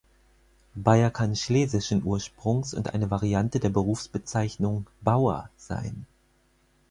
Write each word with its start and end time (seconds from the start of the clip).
Beyer 0.75 1.11
kann 1.11 1.35
schlesischen 1.35 2.03
Ursprungs 2.03 2.73
und 2.73 2.95
eine 2.95 3.11
Variante 3.11 3.59
der 3.59 3.69
Berufsbezeichnung 3.69 4.87
"Bauer" 5.01 5.51
sein. 5.57 6.07